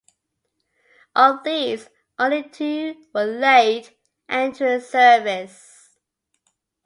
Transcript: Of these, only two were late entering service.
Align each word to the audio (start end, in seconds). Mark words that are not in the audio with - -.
Of 1.15 1.43
these, 1.43 1.87
only 2.17 2.41
two 2.49 3.05
were 3.13 3.23
late 3.25 3.95
entering 4.27 4.81
service. 4.81 5.91